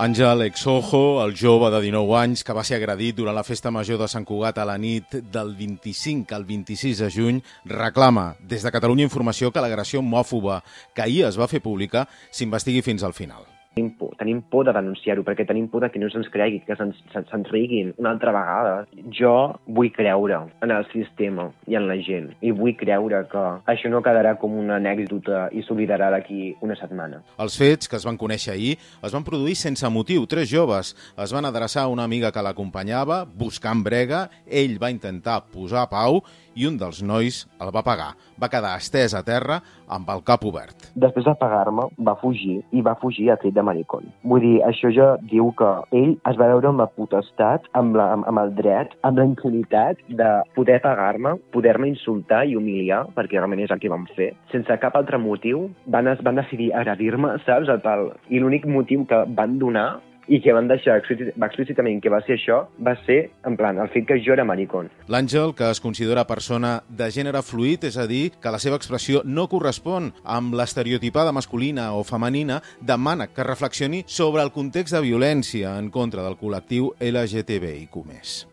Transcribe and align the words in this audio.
Àngel 0.00 0.46
Exojo, 0.46 1.20
el 1.22 1.34
jove 1.36 1.68
de 1.70 1.82
19 1.84 2.16
anys 2.16 2.42
que 2.48 2.54
va 2.56 2.64
ser 2.64 2.78
agredit 2.78 3.18
durant 3.18 3.36
la 3.36 3.44
festa 3.44 3.70
major 3.70 4.00
de 4.00 4.08
Sant 4.08 4.24
Cugat 4.24 4.56
a 4.58 4.64
la 4.64 4.78
nit 4.80 5.18
del 5.34 5.52
25 5.58 6.32
al 6.32 6.48
26 6.48 7.04
de 7.04 7.10
juny, 7.12 7.44
reclama 7.68 8.30
des 8.40 8.64
de 8.64 8.72
Catalunya 8.72 9.04
Informació 9.04 9.52
que 9.52 9.60
l'agressió 9.60 10.00
homòfoba 10.00 10.62
que 10.96 11.04
ahir 11.04 11.26
es 11.28 11.36
va 11.36 11.50
fer 11.50 11.60
pública 11.60 12.08
s'investigui 12.30 12.80
fins 12.80 13.04
al 13.04 13.12
final. 13.12 13.44
Tenim 13.72 13.90
por, 13.96 14.12
tenim 14.20 14.42
por 14.52 14.66
de 14.68 14.74
denunciar-ho, 14.76 15.24
perquè 15.24 15.46
tenim 15.48 15.68
por 15.72 15.80
de 15.84 15.88
que 15.92 16.00
no 16.00 16.10
se'ns 16.12 16.28
cregui, 16.32 16.60
que 16.66 16.76
se'ns 16.76 16.98
se, 17.12 17.22
se 17.24 17.40
riguin 17.48 17.94
una 17.96 18.12
altra 18.12 18.34
vegada. 18.34 18.74
Jo 19.16 19.32
vull 19.66 19.88
creure 19.94 20.42
en 20.60 20.74
el 20.74 20.84
sistema 20.92 21.48
i 21.70 21.78
en 21.78 21.88
la 21.88 21.96
gent, 22.04 22.30
i 22.44 22.52
vull 22.52 22.76
creure 22.76 23.22
que 23.32 23.44
això 23.72 23.88
no 23.92 24.02
quedarà 24.04 24.34
com 24.40 24.58
una 24.60 24.76
anècdota 24.76 25.46
i 25.56 25.64
s'oblidarà 25.64 26.10
d'aquí 26.12 26.52
una 26.60 26.76
setmana. 26.76 27.22
Els 27.40 27.56
fets, 27.58 27.88
que 27.88 27.96
es 27.96 28.06
van 28.08 28.20
conèixer 28.20 28.52
ahir, 28.54 28.76
es 28.76 29.16
van 29.16 29.24
produir 29.24 29.56
sense 29.56 29.88
motiu. 29.88 30.28
Tres 30.28 30.50
joves 30.52 30.92
es 31.16 31.32
van 31.32 31.48
adreçar 31.48 31.86
a 31.86 31.92
una 31.92 32.04
amiga 32.04 32.32
que 32.32 32.44
l'acompanyava, 32.44 33.22
buscant 33.24 33.82
brega, 33.84 34.26
ell 34.46 34.76
va 34.82 34.92
intentar 34.92 35.40
posar 35.52 35.88
pau 35.88 36.20
i 36.54 36.66
un 36.68 36.76
dels 36.76 37.00
nois 37.02 37.42
el 37.62 37.72
va 37.74 37.84
pagar. 37.84 38.12
Va 38.40 38.50
quedar 38.52 38.74
estès 38.80 39.14
a 39.16 39.22
terra 39.24 39.60
amb 39.92 40.08
el 40.12 40.22
cap 40.26 40.44
obert. 40.48 40.88
Després 40.98 41.24
de 41.28 41.34
pagar-me, 41.40 41.88
va 41.98 42.16
fugir, 42.20 42.60
i 42.72 42.82
va 42.84 42.96
fugir 43.00 43.30
a 43.32 43.38
crit 43.40 43.54
de 43.56 43.61
maricón. 43.66 44.10
Vull 44.28 44.44
dir, 44.44 44.54
això 44.66 44.90
ja 44.94 45.12
diu 45.30 45.50
que 45.58 45.70
ell 45.98 46.14
es 46.30 46.38
va 46.40 46.50
veure 46.52 46.70
amb 46.70 46.82
la 46.82 46.88
potestat, 46.90 47.66
amb, 47.78 47.96
la, 47.98 48.10
amb, 48.16 48.26
amb 48.30 48.42
el 48.42 48.54
dret, 48.58 48.94
amb 49.06 49.20
la 49.20 49.26
impunitat 49.30 50.00
de 50.08 50.30
poder 50.56 50.80
pagar-me, 50.84 51.36
poder-me 51.54 51.90
insultar 51.92 52.44
i 52.46 52.56
humiliar, 52.58 53.04
perquè 53.16 53.38
realment 53.38 53.64
és 53.64 53.74
el 53.74 53.82
que 53.82 53.92
van 53.92 54.06
fer, 54.16 54.32
sense 54.52 54.78
cap 54.82 54.96
altre 54.98 55.20
motiu, 55.22 55.68
van, 55.86 56.10
es, 56.12 56.22
van 56.24 56.40
decidir 56.40 56.72
agredir-me, 56.76 57.36
saps? 57.46 57.70
A 57.72 57.78
tal. 57.82 58.10
I 58.28 58.42
l'únic 58.42 58.66
motiu 58.68 59.06
que 59.08 59.22
van 59.36 59.58
donar 59.60 59.88
i 60.28 60.40
que 60.42 60.52
van 60.54 60.68
deixar 60.70 60.98
explícit, 61.00 61.32
explícitament 61.36 62.00
que 62.02 62.10
va 62.12 62.20
ser 62.26 62.36
això, 62.38 62.62
va 62.84 62.94
ser, 63.06 63.18
en 63.48 63.56
plan, 63.58 63.78
el 63.82 63.90
fet 63.92 64.06
que 64.08 64.18
jo 64.22 64.34
era 64.36 64.46
maricón. 64.46 64.90
L'Àngel, 65.10 65.54
que 65.58 65.70
es 65.70 65.80
considera 65.82 66.26
persona 66.28 66.80
de 66.88 67.08
gènere 67.14 67.42
fluid, 67.42 67.86
és 67.88 67.98
a 67.98 68.06
dir, 68.10 68.30
que 68.42 68.52
la 68.54 68.60
seva 68.62 68.78
expressió 68.78 69.22
no 69.24 69.48
correspon 69.50 70.12
amb 70.22 70.54
l'estereotipada 70.58 71.34
masculina 71.34 71.90
o 71.96 72.04
femenina, 72.06 72.60
demana 72.80 73.28
que 73.32 73.46
reflexioni 73.46 74.02
sobre 74.06 74.42
el 74.42 74.52
context 74.54 74.94
de 74.94 75.02
violència 75.04 75.76
en 75.78 75.90
contra 75.90 76.24
del 76.26 76.38
col·lectiu 76.40 76.92
LGTBIQ+. 77.00 78.04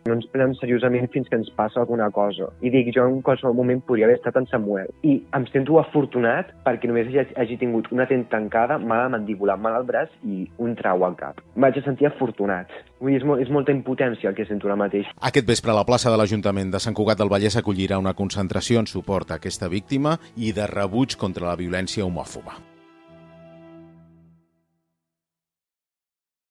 No 0.09 0.17
ens 0.17 0.27
prenem 0.33 0.55
seriosament 0.57 1.09
fins 1.13 1.29
que 1.29 1.37
ens 1.37 1.51
passa 1.57 1.83
alguna 1.83 2.09
cosa. 2.11 2.49
I 2.65 2.73
dic, 2.73 2.91
jo 2.95 3.05
en 3.07 3.21
qualsevol 3.25 3.57
moment 3.57 3.83
podria 3.85 4.09
haver 4.09 4.17
estat 4.19 4.39
en 4.41 4.49
Samuel. 4.49 4.89
I 5.05 5.19
em 5.37 5.45
sento 5.53 5.77
afortunat 5.81 6.51
perquè 6.65 6.89
només 6.89 7.09
hagi, 7.11 7.29
hagi 7.37 7.59
tingut 7.61 7.91
una 7.93 8.07
tent 8.09 8.25
tancada, 8.31 8.79
mala 8.79 9.09
mandíbula, 9.13 9.57
mal 9.59 9.77
al 9.77 9.87
braç 9.87 10.11
i 10.25 10.43
un 10.57 10.75
trau 10.79 11.05
al 11.05 11.17
cap 11.19 11.39
vaig 11.61 11.79
a 11.79 11.83
sentir 11.85 12.07
afortunat. 12.09 12.71
Vull 12.99 13.13
dir, 13.13 13.19
és, 13.21 13.27
molt, 13.27 13.43
és 13.43 13.51
molta 13.53 13.75
impotència 13.75 14.31
el 14.31 14.37
que 14.37 14.47
sento 14.49 14.69
ara 14.69 14.79
mateix. 14.79 15.09
Aquest 15.31 15.47
vespre 15.49 15.73
a 15.73 15.77
la 15.79 15.85
plaça 15.87 16.11
de 16.11 16.17
l'Ajuntament 16.19 16.71
de 16.73 16.81
Sant 16.83 16.97
Cugat 16.97 17.19
del 17.19 17.31
Vallès 17.31 17.59
acollirà 17.59 17.99
una 18.01 18.15
concentració 18.17 18.83
en 18.83 18.89
suport 18.89 19.31
a 19.31 19.39
aquesta 19.39 19.71
víctima 19.71 20.17
i 20.37 20.53
de 20.55 20.67
rebuig 20.71 21.17
contra 21.19 21.51
la 21.51 21.59
violència 21.59 22.07
homòfoba. 22.07 22.68